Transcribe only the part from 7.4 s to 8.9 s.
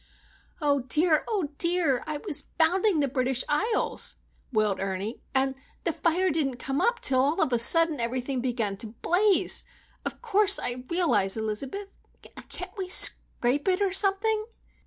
a sudden everything began